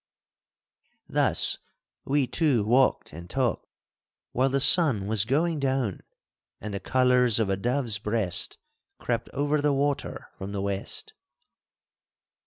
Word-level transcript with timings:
Thus 1.07 1.59
we 2.05 2.25
two 2.25 2.65
walked 2.65 3.13
and 3.13 3.29
talked, 3.29 3.67
while 4.31 4.49
the 4.49 4.59
sun 4.59 5.05
was 5.05 5.25
going 5.25 5.59
down 5.59 6.01
and 6.59 6.73
the 6.73 6.79
colours 6.79 7.37
of 7.37 7.51
a 7.51 7.55
dove's 7.55 7.99
breast 7.99 8.57
crept 8.97 9.29
over 9.31 9.61
the 9.61 9.73
water 9.73 10.31
from 10.39 10.53
the 10.53 10.61
west. 10.63 11.13